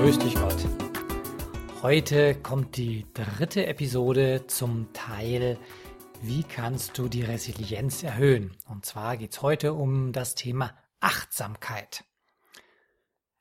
[0.00, 0.56] Grüß dich Gott.
[1.82, 5.58] Heute kommt die dritte Episode zum Teil
[6.22, 8.56] Wie kannst du die Resilienz erhöhen?
[8.66, 12.04] Und zwar geht es heute um das Thema Achtsamkeit.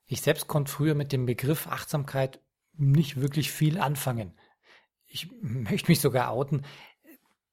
[0.05, 2.41] Ich selbst konnte früher mit dem Begriff Achtsamkeit
[2.73, 4.37] nicht wirklich viel anfangen.
[5.07, 6.65] Ich möchte mich sogar outen.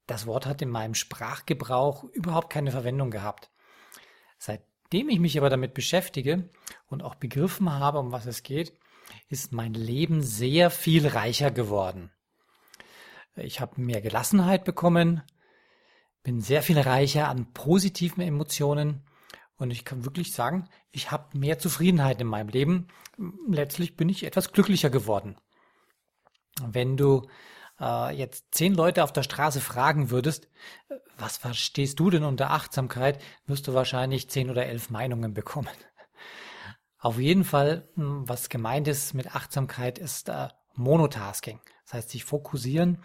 [0.09, 3.52] Das Wort hat in meinem Sprachgebrauch überhaupt keine Verwendung gehabt.
[4.36, 6.50] Seitdem ich mich aber damit beschäftige
[6.88, 8.76] und auch begriffen habe, um was es geht,
[9.28, 12.10] ist mein Leben sehr viel reicher geworden.
[13.37, 15.23] Ich habe mehr Gelassenheit bekommen,
[16.23, 19.04] bin sehr viel reicher an positiven Emotionen
[19.59, 22.88] und ich kann wirklich sagen, ich habe mehr Zufriedenheit in meinem Leben.
[23.48, 25.37] Letztlich bin ich etwas glücklicher geworden.
[26.63, 27.29] Wenn du
[27.80, 30.48] äh, jetzt zehn Leute auf der Straße fragen würdest,
[31.18, 35.68] was verstehst du denn unter Achtsamkeit, wirst du wahrscheinlich zehn oder elf Meinungen bekommen.
[37.07, 41.60] Auf jeden Fall, hm, was gemeint ist mit Achtsamkeit, ist äh, Monotasking.
[41.85, 42.98] Das heißt, sich fokussieren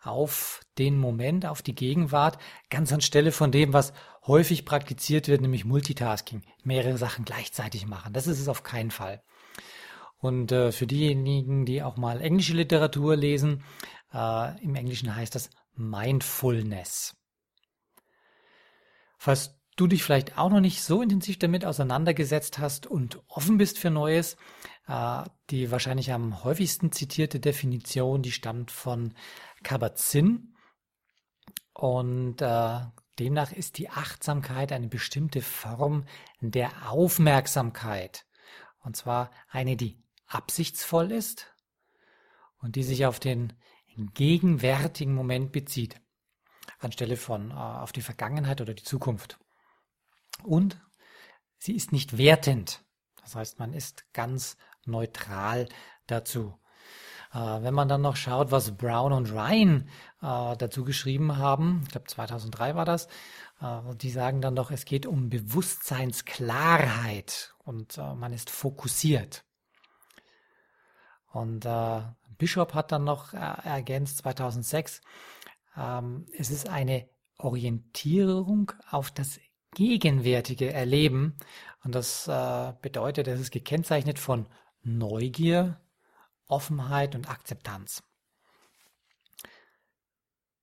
[0.00, 3.92] auf den Moment, auf die Gegenwart, ganz anstelle von dem, was
[4.24, 8.12] häufig praktiziert wird, nämlich Multitasking, mehrere Sachen gleichzeitig machen.
[8.12, 9.20] Das ist es auf keinen Fall.
[10.18, 13.64] Und äh, für diejenigen, die auch mal englische Literatur lesen,
[14.14, 17.16] äh, im Englischen heißt das Mindfulness.
[19.18, 23.78] Falls du dich vielleicht auch noch nicht so intensiv damit auseinandergesetzt hast und offen bist
[23.78, 24.36] für Neues,
[24.86, 29.14] äh, die wahrscheinlich am häufigsten zitierte Definition, die stammt von
[29.62, 30.54] Kabat-Zinn
[31.72, 32.80] und äh,
[33.18, 36.04] demnach ist die Achtsamkeit eine bestimmte Form
[36.40, 38.26] der Aufmerksamkeit
[38.80, 41.54] und zwar eine, die absichtsvoll ist
[42.58, 43.54] und die sich auf den
[43.96, 46.00] gegenwärtigen Moment bezieht,
[46.78, 49.39] anstelle von äh, auf die Vergangenheit oder die Zukunft.
[50.42, 50.80] Und
[51.58, 52.84] sie ist nicht wertend.
[53.22, 55.68] Das heißt, man ist ganz neutral
[56.06, 56.60] dazu.
[57.32, 59.88] Äh, wenn man dann noch schaut, was Brown und Ryan
[60.20, 63.06] äh, dazu geschrieben haben, ich glaube 2003 war das,
[63.60, 69.44] äh, die sagen dann doch, es geht um Bewusstseinsklarheit und äh, man ist fokussiert.
[71.32, 72.02] Und äh,
[72.38, 75.00] Bishop hat dann noch äh, ergänzt 2006,
[75.76, 77.08] ähm, es ist eine
[77.38, 79.38] Orientierung auf das
[79.74, 81.36] gegenwärtige Erleben.
[81.84, 84.46] Und das äh, bedeutet, es ist gekennzeichnet von
[84.82, 85.80] Neugier,
[86.46, 88.02] Offenheit und Akzeptanz.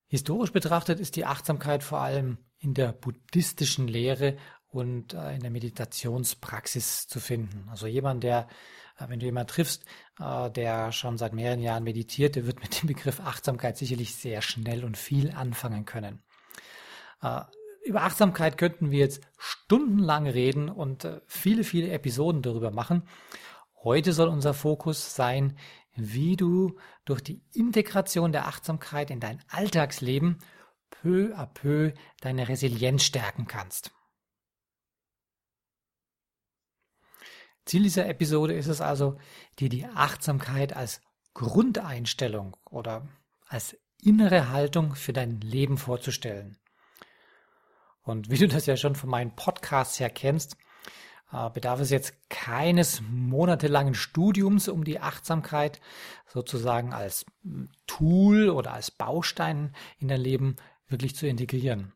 [0.08, 4.38] Historisch betrachtet ist die Achtsamkeit vor allem in der buddhistischen Lehre
[4.70, 7.68] und äh, in der Meditationspraxis zu finden.
[7.70, 8.48] Also jemand, der,
[9.00, 9.86] äh, wenn du jemanden triffst,
[10.20, 14.42] äh, der schon seit mehreren Jahren meditiert, der wird mit dem Begriff Achtsamkeit sicherlich sehr
[14.42, 16.24] schnell und viel anfangen können.
[17.88, 23.08] Über Achtsamkeit könnten wir jetzt stundenlang reden und äh, viele, viele Episoden darüber machen.
[23.82, 25.58] Heute soll unser Fokus sein,
[25.96, 30.40] wie du durch die Integration der Achtsamkeit in dein Alltagsleben
[30.90, 33.92] peu à peu deine Resilienz stärken kannst.
[37.64, 39.18] Ziel dieser Episode ist es also,
[39.60, 41.02] dir die Achtsamkeit als
[41.34, 43.08] Grundeinstellung oder
[43.48, 46.58] als innere Haltung für dein Leben vorzustellen.
[48.08, 50.56] Und wie du das ja schon von meinen Podcasts her kennst,
[51.34, 55.82] äh, bedarf es jetzt keines monatelangen Studiums, um die Achtsamkeit
[56.26, 60.56] sozusagen als hm, Tool oder als Baustein in dein Leben
[60.88, 61.92] wirklich zu integrieren.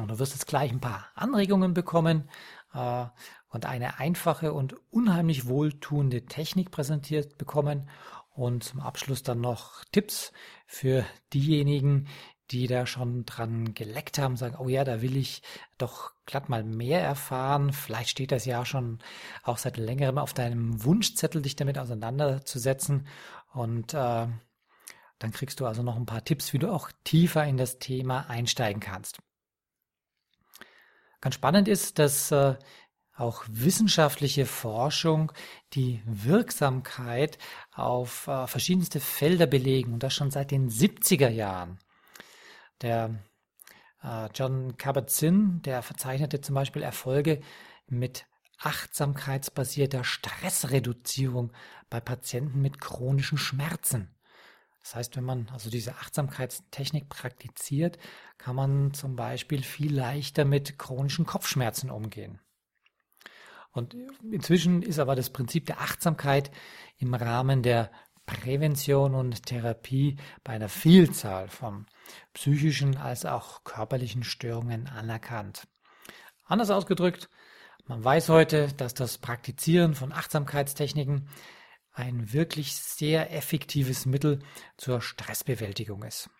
[0.00, 2.28] Und du wirst jetzt gleich ein paar Anregungen bekommen
[2.74, 3.04] äh,
[3.48, 7.88] und eine einfache und unheimlich wohltuende Technik präsentiert bekommen
[8.34, 10.32] und zum Abschluss dann noch Tipps
[10.66, 12.08] für diejenigen,
[12.52, 15.42] die da schon dran geleckt haben, sagen, oh ja, da will ich
[15.78, 17.72] doch glatt mal mehr erfahren.
[17.72, 18.98] Vielleicht steht das ja schon
[19.42, 23.06] auch seit längerem auf deinem Wunschzettel, dich damit auseinanderzusetzen.
[23.52, 24.26] Und äh,
[25.18, 28.28] dann kriegst du also noch ein paar Tipps, wie du auch tiefer in das Thema
[28.28, 29.20] einsteigen kannst.
[31.20, 32.56] Ganz spannend ist, dass äh,
[33.16, 35.32] auch wissenschaftliche Forschung
[35.74, 37.38] die Wirksamkeit
[37.72, 41.78] auf äh, verschiedenste Felder belegen und das schon seit den 70er Jahren.
[42.82, 43.18] Der
[44.02, 47.40] äh, John Kabat-Zinn, der verzeichnete zum Beispiel Erfolge
[47.86, 48.26] mit
[48.58, 51.52] achtsamkeitsbasierter Stressreduzierung
[51.90, 54.14] bei Patienten mit chronischen Schmerzen.
[54.80, 57.98] Das heißt, wenn man also diese Achtsamkeitstechnik praktiziert,
[58.38, 62.40] kann man zum Beispiel viel leichter mit chronischen Kopfschmerzen umgehen.
[63.70, 63.96] Und
[64.30, 66.50] inzwischen ist aber das Prinzip der Achtsamkeit
[66.98, 67.90] im Rahmen der
[68.26, 71.86] Prävention und Therapie bei einer Vielzahl von
[72.34, 75.66] psychischen als auch körperlichen Störungen anerkannt.
[76.44, 77.28] Anders ausgedrückt,
[77.86, 81.28] man weiß heute, dass das Praktizieren von Achtsamkeitstechniken
[81.92, 84.40] ein wirklich sehr effektives Mittel
[84.76, 86.30] zur Stressbewältigung ist.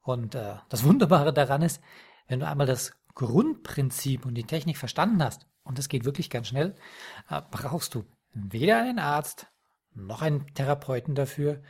[0.00, 1.80] Und äh, das Wunderbare daran ist,
[2.26, 6.48] wenn du einmal das Grundprinzip und die Technik verstanden hast, und das geht wirklich ganz
[6.48, 6.74] schnell,
[7.30, 9.46] äh, brauchst du weder einen Arzt
[9.94, 11.62] noch einen Therapeuten dafür.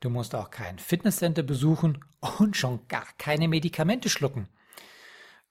[0.00, 2.04] Du musst auch kein Fitnesscenter besuchen
[2.38, 4.48] und schon gar keine Medikamente schlucken,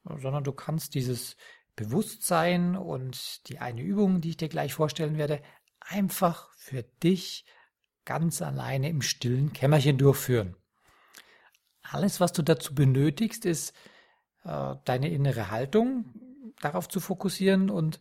[0.04, 1.38] sondern du kannst dieses
[1.76, 5.42] Bewusstsein und die eine Übung, die ich dir gleich vorstellen werde,
[5.80, 7.46] einfach für dich
[8.06, 10.56] ganz alleine im stillen Kämmerchen durchführen.
[11.82, 13.74] Alles, was du dazu benötigst, ist
[14.44, 16.06] äh, deine innere Haltung
[16.62, 18.00] darauf zu fokussieren und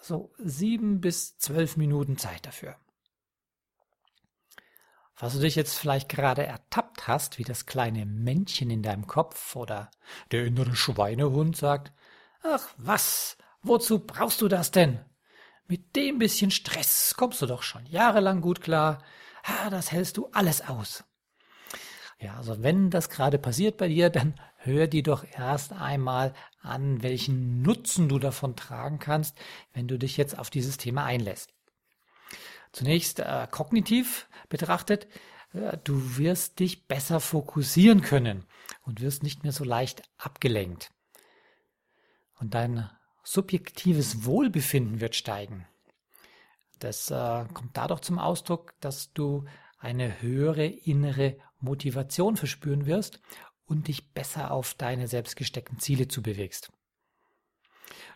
[0.00, 2.76] so sieben bis zwölf Minuten Zeit dafür.
[5.16, 9.54] Was du dich jetzt vielleicht gerade ertappt hast, wie das kleine Männchen in deinem Kopf
[9.56, 9.90] oder
[10.30, 11.92] der innere Schweinehund sagt,
[12.42, 15.00] ach was, wozu brauchst du das denn?
[15.68, 19.02] Mit dem bisschen Stress kommst du doch schon jahrelang gut klar.
[19.44, 21.04] Ah, das hältst du alles aus.
[22.18, 27.02] Ja, also wenn das gerade passiert bei dir, dann hör dir doch erst einmal an,
[27.02, 29.36] welchen Nutzen du davon tragen kannst,
[29.72, 31.52] wenn du dich jetzt auf dieses Thema einlässt.
[32.72, 35.06] Zunächst äh, kognitiv betrachtet,
[35.52, 38.44] äh, du wirst dich besser fokussieren können
[38.82, 40.90] und wirst nicht mehr so leicht abgelenkt.
[42.38, 42.90] Und dein
[43.22, 45.66] subjektives Wohlbefinden wird steigen.
[46.78, 49.44] Das äh, kommt dadurch zum Ausdruck, dass du
[49.78, 53.20] eine höhere innere Motivation verspüren wirst
[53.66, 56.72] und dich besser auf deine selbst gesteckten Ziele zu bewegst.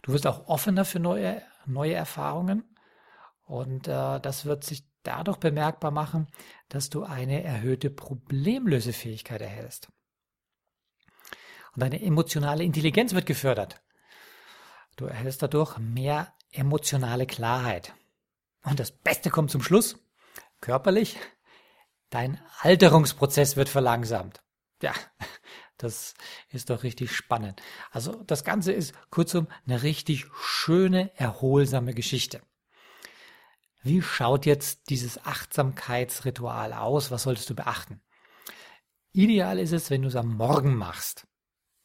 [0.03, 2.65] Du wirst auch offener für neue, neue Erfahrungen
[3.47, 6.27] und äh, das wird sich dadurch bemerkbar machen,
[6.69, 9.89] dass du eine erhöhte Problemlösefähigkeit erhältst.
[11.75, 13.83] Und deine emotionale Intelligenz wird gefördert.
[14.97, 17.95] Du erhältst dadurch mehr emotionale Klarheit.
[18.65, 19.97] Und das Beste kommt zum Schluss.
[20.61, 21.17] Körperlich.
[22.11, 24.43] Dein Alterungsprozess wird verlangsamt.
[24.83, 24.93] Ja,
[25.77, 26.15] das
[26.49, 27.63] ist doch richtig spannend.
[27.91, 32.41] Also das Ganze ist kurzum eine richtig schöne, erholsame Geschichte.
[33.87, 37.13] Wie schaut jetzt dieses Achtsamkeitsritual aus?
[37.13, 38.01] Was solltest du beachten?
[39.13, 41.29] Ideal ist es, wenn du es am Morgen machst.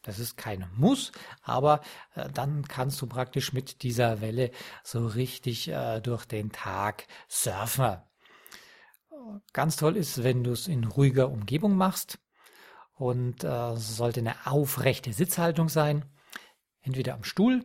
[0.01, 1.11] Das ist kein Muss,
[1.43, 1.81] aber
[2.15, 4.49] äh, dann kannst du praktisch mit dieser Welle
[4.83, 7.97] so richtig äh, durch den Tag surfen.
[9.53, 12.17] Ganz toll ist, wenn du es in ruhiger Umgebung machst
[12.95, 16.05] und äh, sollte eine aufrechte Sitzhaltung sein,
[16.81, 17.63] entweder am Stuhl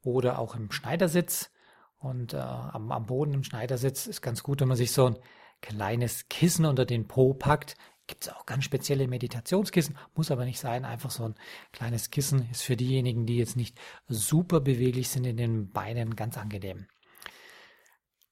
[0.00, 1.50] oder auch im Schneidersitz.
[1.98, 5.18] Und äh, am, am Boden im Schneidersitz ist ganz gut, wenn man sich so ein
[5.60, 7.76] kleines Kissen unter den Po packt,
[8.08, 10.86] Gibt es auch ganz spezielle Meditationskissen, muss aber nicht sein.
[10.86, 11.34] Einfach so ein
[11.72, 13.78] kleines Kissen ist für diejenigen, die jetzt nicht
[14.08, 16.86] super beweglich sind in den Beinen, ganz angenehm.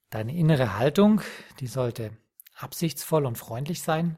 [0.09, 1.21] Deine innere Haltung,
[1.61, 2.17] die sollte
[2.55, 4.17] absichtsvoll und freundlich sein.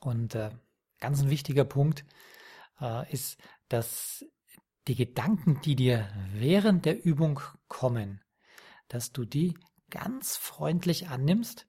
[0.00, 0.50] Und äh,
[0.98, 2.04] ganz ein wichtiger Punkt
[2.80, 3.38] äh, ist,
[3.68, 4.24] dass
[4.88, 8.20] die Gedanken, die dir während der Übung kommen,
[8.88, 9.56] dass du die
[9.90, 11.66] ganz freundlich annimmst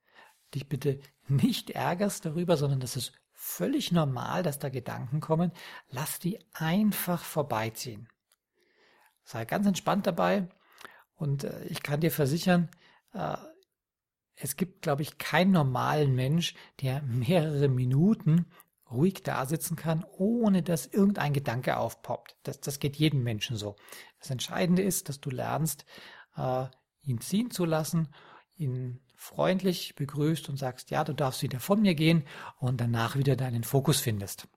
[0.56, 5.52] dich bitte nicht ärgerst darüber, sondern das ist völlig normal, dass da Gedanken kommen.
[5.90, 8.08] Lass die einfach vorbeiziehen.
[9.24, 10.48] Sei ganz entspannt dabei
[11.16, 12.70] und äh, ich kann dir versichern,
[13.14, 13.38] äh,
[14.38, 18.48] es gibt, glaube ich, keinen normalen Mensch, der mehrere Minuten
[18.92, 22.36] ruhig da sitzen kann, ohne dass irgendein Gedanke aufpoppt.
[22.44, 23.75] Das, das geht jedem Menschen so.
[24.20, 25.86] Das Entscheidende ist, dass du lernst,
[26.38, 26.65] äh,
[27.04, 28.13] ihn ziehen zu lassen,
[28.56, 32.27] ihn freundlich begrüßt und sagst, ja, du darfst wieder von mir gehen
[32.58, 34.48] und danach wieder deinen Fokus findest.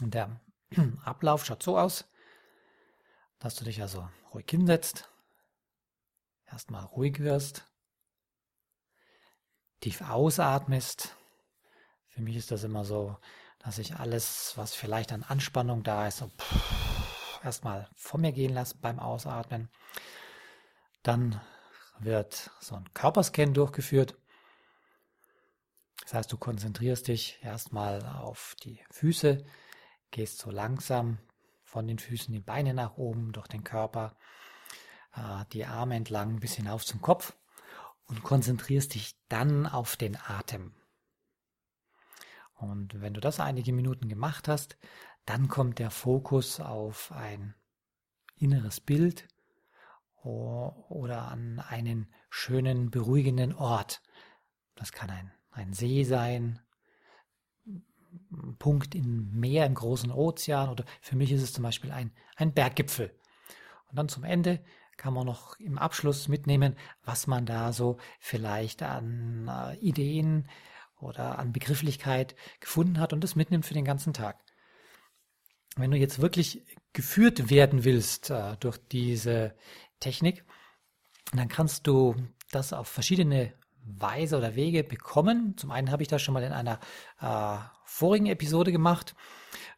[0.00, 0.40] Und der
[1.04, 2.06] Ablauf schaut so aus,
[3.38, 5.10] dass du dich also ruhig hinsetzt,
[6.46, 7.66] erstmal ruhig wirst,
[9.80, 11.16] tief ausatmest.
[12.10, 13.16] Für mich ist das immer so,
[13.60, 16.30] dass ich alles, was vielleicht an Anspannung da ist, so
[17.42, 19.68] erstmal von mir gehen lasse beim Ausatmen.
[21.02, 21.40] Dann
[21.98, 24.16] wird so ein Körperscan durchgeführt.
[26.02, 29.44] Das heißt, du konzentrierst dich erstmal auf die Füße,
[30.10, 31.18] gehst so langsam
[31.62, 34.16] von den Füßen die Beine nach oben, durch den Körper,
[35.14, 37.34] äh, die Arme entlang bis hinauf zum Kopf
[38.06, 40.74] und konzentrierst dich dann auf den Atem.
[42.60, 44.76] Und wenn du das einige Minuten gemacht hast,
[45.24, 47.54] dann kommt der Fokus auf ein
[48.36, 49.26] inneres Bild
[50.22, 54.02] oder an einen schönen, beruhigenden Ort.
[54.74, 56.60] Das kann ein, ein See sein,
[57.64, 62.12] ein Punkt im Meer, im großen Ozean oder für mich ist es zum Beispiel ein,
[62.36, 63.14] ein Berggipfel.
[63.88, 64.62] Und dann zum Ende
[64.98, 70.46] kann man noch im Abschluss mitnehmen, was man da so vielleicht an äh, Ideen
[71.00, 74.38] oder an Begrifflichkeit gefunden hat und das mitnimmt für den ganzen Tag.
[75.76, 79.54] Wenn du jetzt wirklich geführt werden willst äh, durch diese
[80.00, 80.44] Technik,
[81.32, 82.16] dann kannst du
[82.50, 83.54] das auf verschiedene
[83.84, 85.56] Weise oder Wege bekommen.
[85.56, 86.80] Zum einen habe ich das schon mal in einer
[87.20, 89.14] äh, vorigen Episode gemacht.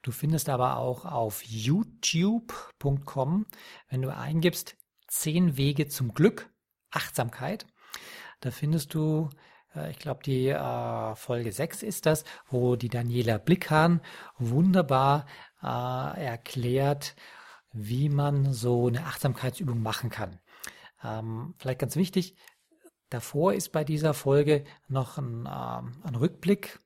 [0.02, 3.46] Du findest aber auch auf youtube.com,
[3.88, 4.76] wenn du eingibst
[5.06, 6.50] Zehn Wege zum Glück,
[6.90, 7.66] Achtsamkeit.
[8.40, 9.30] Da findest du,
[9.90, 14.00] ich glaube, die äh, Folge 6 ist das, wo die Daniela Blickhahn
[14.38, 15.26] wunderbar
[15.62, 15.66] äh,
[16.24, 17.14] erklärt,
[17.72, 20.38] wie man so eine Achtsamkeitsübung machen kann.
[21.02, 22.36] Ähm, vielleicht ganz wichtig,
[23.08, 26.78] davor ist bei dieser Folge noch ein, ein Rückblick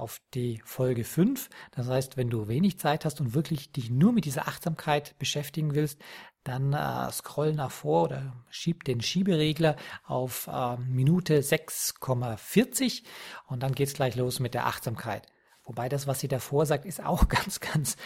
[0.00, 1.50] auf die Folge 5.
[1.72, 5.74] Das heißt, wenn du wenig Zeit hast und wirklich dich nur mit dieser Achtsamkeit beschäftigen
[5.74, 6.00] willst,
[6.44, 13.02] dann äh, scroll nach vor oder schieb den Schieberegler auf äh, Minute 6,40
[13.46, 15.26] und dann geht's gleich los mit der Achtsamkeit.
[15.64, 17.96] Wobei das, was sie davor sagt, ist auch ganz, ganz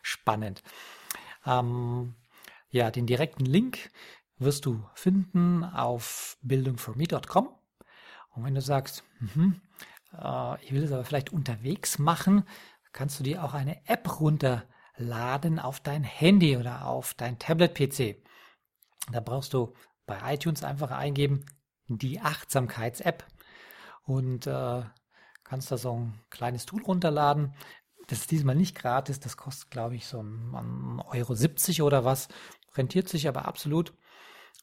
[0.00, 0.62] spannend.
[1.44, 2.14] Ähm,
[2.70, 3.90] ja, den direkten Link
[4.38, 7.48] wirst du finden auf bildungforme.com.
[8.30, 9.54] Und wenn du sagst, mh,
[10.18, 12.44] äh, ich will es aber vielleicht unterwegs machen,
[12.92, 14.08] kannst du dir auch eine App
[14.98, 18.22] runterladen auf dein Handy oder auf dein Tablet-PC.
[19.10, 19.74] Da brauchst du
[20.06, 21.46] bei iTunes einfach eingeben,
[21.88, 23.26] die Achtsamkeits-App
[24.04, 24.82] und äh,
[25.44, 27.54] kannst da so ein kleines Tool runterladen.
[28.08, 32.28] Das ist diesmal nicht gratis, das kostet, glaube ich, so ein Euro 70 oder was.
[32.74, 33.94] Rentiert sich aber absolut.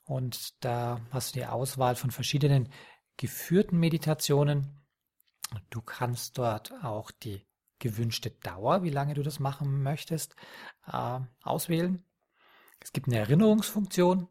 [0.06, 2.70] Und da hast du die Auswahl von verschiedenen
[3.18, 4.80] geführten Meditationen
[5.70, 7.46] Du kannst dort auch die
[7.80, 10.36] gewünschte Dauer, wie lange du das machen möchtest,
[10.88, 12.04] äh, auswählen.
[12.82, 14.28] Es gibt eine Erinnerungsfunktion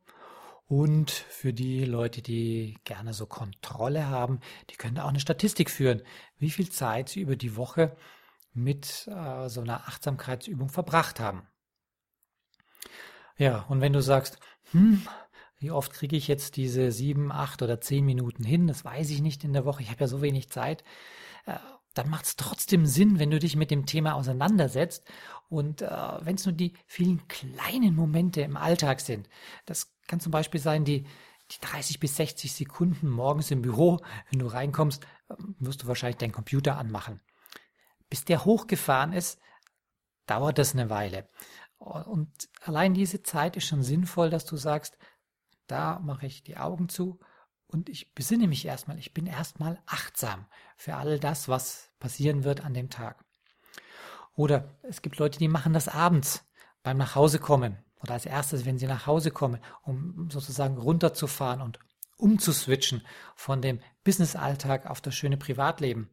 [0.67, 4.41] und für die Leute, die gerne so Kontrolle haben,
[4.71, 6.03] die können auch eine Statistik führen,
[6.37, 7.97] wie viel Zeit sie über die Woche
[8.53, 11.47] mit äh, so einer Achtsamkeitsübung verbracht haben.
[13.39, 14.39] Ja, und wenn du sagst,
[14.73, 15.07] hm,
[15.59, 18.67] wie oft kriege ich jetzt diese sieben, acht oder zehn Minuten hin?
[18.67, 19.83] Das weiß ich nicht in der Woche.
[19.83, 20.85] Ich habe ja so wenig Zeit.
[21.89, 25.05] Äh, dann macht es trotzdem Sinn, wenn du dich mit dem Thema auseinandersetzt.
[25.49, 25.89] Und äh,
[26.21, 29.29] wenn es nur die vielen kleinen Momente im Alltag sind.
[29.67, 31.05] Das kann zum Beispiel sein, die,
[31.51, 34.01] die 30 bis 60 Sekunden morgens im Büro.
[34.31, 37.21] Wenn du reinkommst, ähm, wirst du wahrscheinlich deinen Computer anmachen.
[38.11, 39.41] Bis der hochgefahren ist,
[40.27, 41.29] dauert das eine Weile.
[41.79, 42.31] Und
[42.63, 44.99] allein diese Zeit ist schon sinnvoll, dass du sagst,
[45.67, 47.21] da mache ich die Augen zu
[47.69, 48.99] und ich besinne mich erstmal.
[48.99, 50.47] Ich bin erstmal achtsam
[50.77, 53.25] für all das, was passieren wird an dem Tag.
[54.35, 56.45] Oder es gibt Leute, die machen das abends
[56.83, 61.79] beim Nachhausekommen oder als erstes, wenn sie nach Hause kommen, um sozusagen runterzufahren und
[62.17, 66.09] umzuswitchen von dem Businessalltag auf das schöne Privatleben.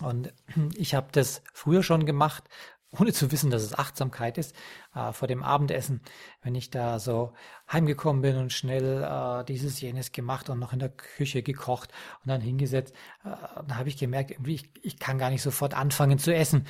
[0.00, 0.32] Und
[0.74, 2.44] ich habe das früher schon gemacht,
[2.92, 4.54] ohne zu wissen, dass es Achtsamkeit ist,
[4.94, 6.00] äh, vor dem Abendessen,
[6.42, 7.32] wenn ich da so
[7.70, 12.28] heimgekommen bin und schnell äh, dieses, jenes gemacht und noch in der Küche gekocht und
[12.28, 16.18] dann hingesetzt, äh, dann habe ich gemerkt, irgendwie, ich, ich kann gar nicht sofort anfangen
[16.18, 16.66] zu essen.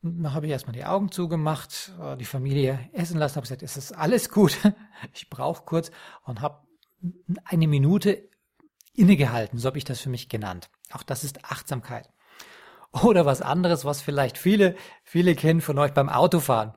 [0.00, 3.76] Dann habe ich erstmal die Augen zugemacht, äh, die Familie essen lassen, habe gesagt, es
[3.76, 4.56] ist alles gut,
[5.12, 5.90] ich brauche kurz
[6.24, 6.66] und habe
[7.44, 8.28] eine Minute
[8.94, 10.70] innegehalten, so habe ich das für mich genannt.
[10.92, 12.08] Auch das ist Achtsamkeit.
[12.92, 16.74] Oder was anderes, was vielleicht viele, viele kennen von euch beim Autofahren.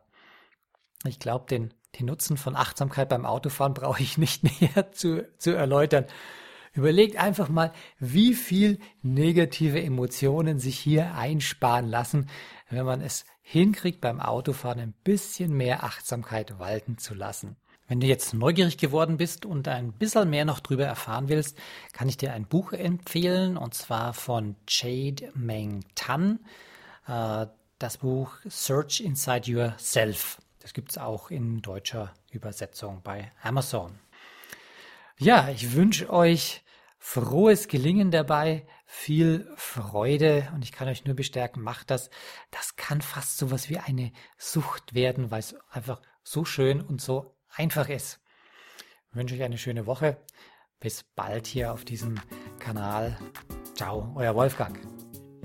[1.06, 5.52] Ich glaube, den, den Nutzen von Achtsamkeit beim Autofahren brauche ich nicht näher zu, zu
[5.52, 6.06] erläutern.
[6.74, 12.30] Überlegt einfach mal, wie viel negative Emotionen sich hier einsparen lassen,
[12.70, 17.58] wenn man es hinkriegt, beim Autofahren ein bisschen mehr Achtsamkeit walten zu lassen.
[17.92, 21.58] Wenn du jetzt neugierig geworden bist und ein bisschen mehr noch drüber erfahren willst,
[21.92, 26.40] kann ich dir ein Buch empfehlen und zwar von Jade Meng Tan.
[27.06, 27.48] Äh,
[27.80, 30.42] das Buch Search Inside Yourself.
[30.60, 34.00] Das gibt es auch in deutscher Übersetzung bei Amazon.
[35.20, 36.64] Ja, ich wünsche euch
[36.98, 42.10] frohes Gelingen dabei, viel Freude und ich kann euch nur bestärken, macht das.
[42.52, 47.02] Das kann fast so was wie eine Sucht werden, weil es einfach so schön und
[47.02, 48.20] so einfach ist.
[49.10, 50.18] Ich wünsche euch eine schöne Woche.
[50.80, 52.20] Bis bald hier auf diesem
[52.60, 53.18] Kanal.
[53.76, 54.80] Ciao, euer Wolfgang.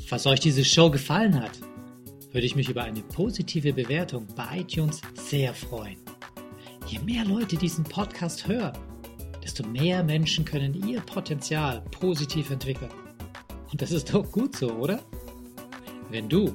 [0.07, 1.61] Falls euch diese Show gefallen hat,
[2.33, 5.99] würde ich mich über eine positive Bewertung bei iTunes sehr freuen.
[6.87, 8.77] Je mehr Leute diesen Podcast hören,
[9.43, 12.93] desto mehr Menschen können ihr Potenzial positiv entwickeln.
[13.73, 15.01] Und das ist doch gut so, oder?
[16.11, 16.55] Wenn du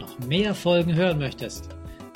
[0.00, 1.70] noch mehr Folgen hören möchtest,